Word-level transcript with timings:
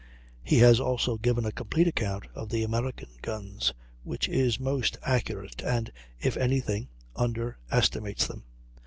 He 0.43 0.57
has 0.57 0.79
also 0.79 1.15
given 1.17 1.45
a 1.45 1.51
complete 1.51 1.87
account 1.87 2.25
of 2.33 2.49
the 2.49 2.63
American 2.63 3.09
guns, 3.21 3.71
which 4.01 4.27
is 4.27 4.59
most 4.59 4.97
accurate, 5.03 5.61
and, 5.61 5.91
if 6.19 6.35
any 6.37 6.59
thing, 6.59 6.89
underestimates 7.15 8.25
them. 8.25 8.43